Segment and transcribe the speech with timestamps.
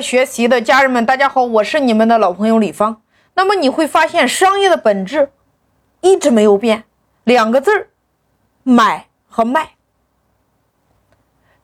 [0.00, 3.02] 学习的家人们，大家好，我是你们的老朋友李芳。
[3.34, 5.30] 那么你会发现，商业的本质
[6.00, 6.84] 一直没有变，
[7.24, 7.88] 两个字儿，
[8.62, 9.70] 买和卖。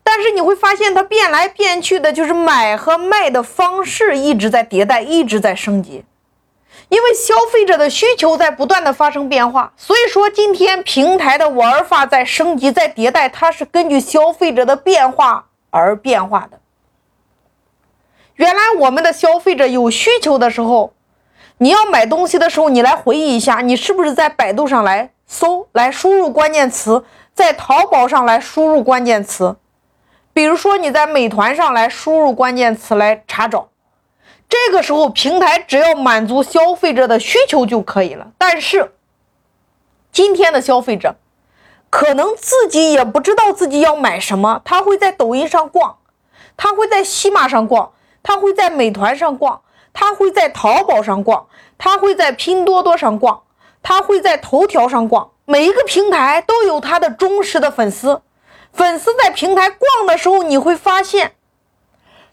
[0.02, 6.04] 但是你会发现，它变来变去的，就是买和卖的方式一直在迭代，一直在升级。
[6.88, 16.60] 因为消费者的需求在不断的发生变化，所以说今天平台的玩法在升级、在迭代，它是根据消费者的变化而变化的。
[18.36, 20.92] 原来我们的消费者有需求的时候，
[21.58, 27.04] 你要买东西的时候，你来回忆一下，你是不是在百度上来搜，来输入关键词，
[27.34, 29.56] 在淘宝上来输入关键词，
[30.34, 33.70] 比如说你在美团上来输入关键词来查找。
[34.48, 38.28] 这个时候，平台只要满足消费者的需求就可以了。
[38.38, 38.92] 但是，
[40.12, 41.16] 今天的消费者
[41.90, 45.96] 可能自己也不知道自己要买什么，他会在抖音上逛，
[46.56, 47.90] 他会在西马上逛，
[48.26, 49.60] 他会在美团上逛，
[49.92, 51.46] 他会在淘宝上逛，
[51.78, 53.42] 他会在拼多多上逛，
[53.84, 55.30] 他会在头条上逛。
[55.44, 58.22] 每一个平台都有他的忠实的粉丝，
[58.72, 61.34] 粉丝在平台逛的时候，你会发现。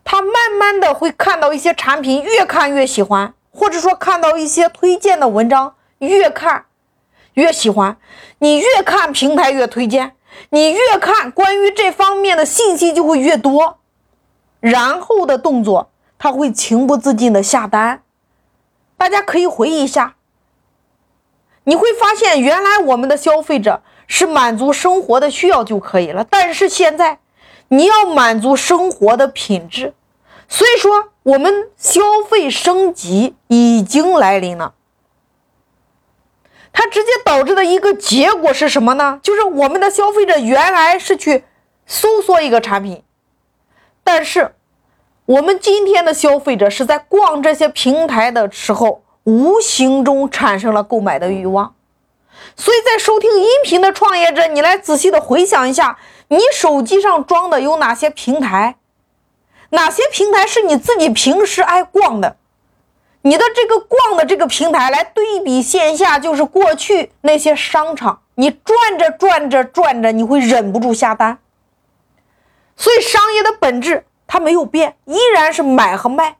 [0.04, 6.66] 他慢慢的会看到一些产品，越看越喜欢，或者说看到一些推荐的文章，越看
[7.36, 7.98] 越喜欢。
[8.40, 10.16] 你越看平台越推荐，
[10.50, 13.78] 你越看关于这方面的信息就会越多，
[14.64, 18.02] 然后的动作他会情不自禁的下单。
[18.96, 20.16] 大家可以回忆一下，
[21.66, 27.20] 你会发现原来我们的消费者是满足生活的需要就可以了，但是现在。
[27.70, 29.96] 你要满足生活的品质，
[30.48, 34.76] 所以说我们消费升级已经来临了。
[36.72, 39.20] 它直接导致的一个结果是什么呢？
[39.24, 41.46] 就是我们的消费者原来是去
[41.88, 43.02] 搜索一个产品，
[44.04, 44.56] 但是
[45.26, 51.76] 我们今天的消费者是在逛这些平台的时候，无形中产生了购买的欲望。
[52.56, 55.98] 所以在收听音频的创业者，你来仔细的回想一下。
[56.30, 58.76] 你手机上装的有哪些平台？
[59.70, 62.38] 哪些平台是你自己平时爱逛的？
[63.22, 71.38] 你的这个逛的这个平台来对比线下，就是过去那些商场，你转着转着转着，你会忍不住下单。
[72.76, 76.38] 所以商业的本质它没有变，依然是买和卖，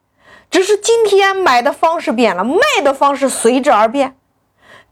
[0.50, 4.16] 只是今天买的方式变了，卖的方式随之而变。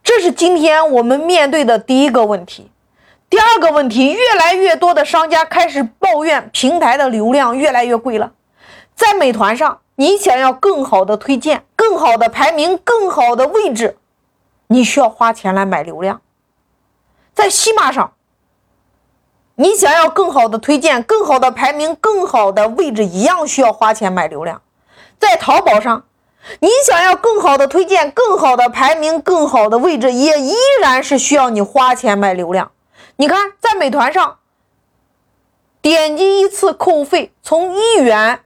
[0.03, 2.71] 这是今天我们面对的第一个问题。
[3.31, 8.33] 第二个问题，越来越多的商家开始抱怨平台的流量越来越贵了。
[8.95, 13.97] 在美团上，你想要更好的推荐、更好的排名、更好的位置，
[14.67, 16.21] 你需要花钱来买流量。
[17.33, 18.13] 在西马上，
[19.63, 24.61] 你想要更好的推荐、更好的排名、更好的位置，一样需要花钱买流量。
[25.21, 26.03] 在淘宝上，
[26.59, 32.73] 你想要更好的推荐、更好的排名、更好的位置，也依然是需要你花钱买流量。
[33.15, 34.39] 你看，在美团上，
[35.81, 38.41] 点击一次扣费从一元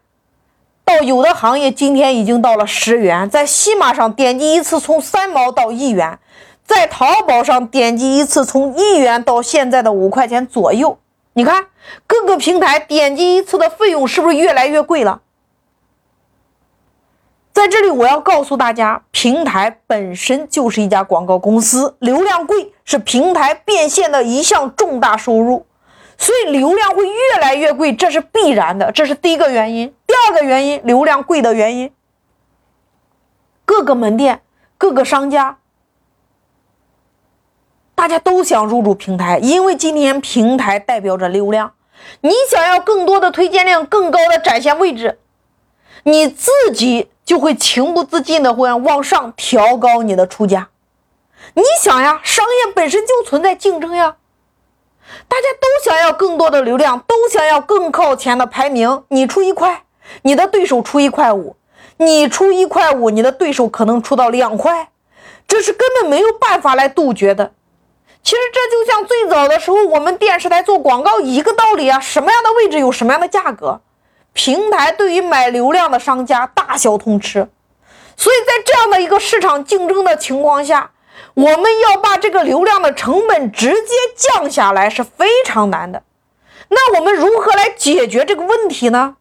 [0.85, 6.19] 到有的行业今天已经到了十元；在西马上点击一次从三毛到一元；
[6.67, 10.99] 在淘宝上点击一次从一元到现在的五块钱左右。
[11.37, 11.67] 你看，
[12.07, 15.21] 各个平台点击一次的费用是不是越来越贵了？
[17.53, 25.67] 在这里，我要告诉大家，平台本身就是一家广告公司，流量贵是平台变现的一项重大收入，
[26.17, 29.95] 所以流量会越来越贵，这是必然的，这是第一个原因。
[30.07, 31.93] 第二个原因，流量贵的原因，
[33.67, 34.41] 各个门店、
[34.79, 35.59] 各个商家，
[38.07, 41.73] 大家都想入驻平台，因为今天平台代表着流量，
[42.21, 45.19] 你想要更多的推荐量、更高的展现位置，
[46.05, 47.09] 你自己。
[47.25, 50.69] 就会情不自禁的会往上调高你的出价。
[51.55, 54.15] 你想呀，商业本身就存在竞争呀，
[55.27, 59.03] 大家都想要更多的流量，都想要更靠前的排名。
[59.09, 59.83] 你出一块，
[60.23, 61.57] 你的对手出一块五；
[61.97, 64.91] 你出一块五，你的对手可能出到两块，
[65.49, 67.51] 这是根本没有办法来杜绝的。
[68.27, 73.81] 其实这就像最早的时候，我们电视台做广告一个道理啊，什么样的位置有什么样的价格。
[74.33, 77.49] 平台对于买流量的商家大小通吃，
[78.17, 80.91] 所以在这样的一个市场竞争的情况下，
[81.35, 86.03] 我们要把这个流量的成本直接降下来是非常难的。
[86.69, 89.15] 那我们如何来解决这个问题呢？